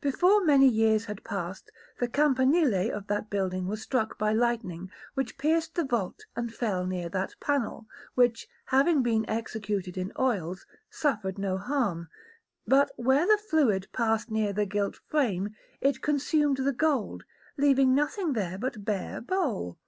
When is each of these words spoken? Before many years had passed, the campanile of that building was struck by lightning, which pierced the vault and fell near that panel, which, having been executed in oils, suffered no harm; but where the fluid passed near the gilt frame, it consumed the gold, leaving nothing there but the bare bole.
Before 0.00 0.44
many 0.44 0.66
years 0.68 1.04
had 1.04 1.22
passed, 1.22 1.70
the 2.00 2.08
campanile 2.08 2.92
of 2.92 3.06
that 3.06 3.30
building 3.30 3.68
was 3.68 3.80
struck 3.80 4.18
by 4.18 4.32
lightning, 4.32 4.90
which 5.14 5.38
pierced 5.38 5.76
the 5.76 5.84
vault 5.84 6.26
and 6.34 6.52
fell 6.52 6.84
near 6.84 7.08
that 7.10 7.36
panel, 7.38 7.86
which, 8.16 8.48
having 8.64 9.04
been 9.04 9.24
executed 9.30 9.96
in 9.96 10.12
oils, 10.18 10.66
suffered 10.90 11.38
no 11.38 11.58
harm; 11.58 12.08
but 12.66 12.90
where 12.96 13.24
the 13.24 13.38
fluid 13.38 13.86
passed 13.92 14.32
near 14.32 14.52
the 14.52 14.66
gilt 14.66 14.96
frame, 14.96 15.54
it 15.80 16.02
consumed 16.02 16.56
the 16.56 16.72
gold, 16.72 17.22
leaving 17.56 17.94
nothing 17.94 18.32
there 18.32 18.58
but 18.58 18.72
the 18.72 18.78
bare 18.80 19.20
bole. 19.20 19.78